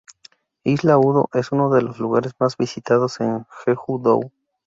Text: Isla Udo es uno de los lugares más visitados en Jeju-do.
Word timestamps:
Isla 0.63 0.97
Udo 0.97 1.29
es 1.31 1.51
uno 1.51 1.69
de 1.69 1.83
los 1.83 1.99
lugares 1.99 2.33
más 2.39 2.57
visitados 2.57 3.19
en 3.19 3.45
Jeju-do. 3.65 4.31